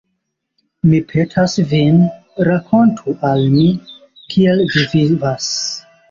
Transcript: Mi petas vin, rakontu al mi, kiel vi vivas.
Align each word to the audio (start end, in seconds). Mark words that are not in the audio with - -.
Mi 0.91 0.99
petas 1.09 1.51
vin, 1.73 1.99
rakontu 2.47 3.13
al 3.31 3.43
mi, 3.57 3.65
kiel 4.31 4.63
vi 4.71 4.87
vivas. 4.95 5.51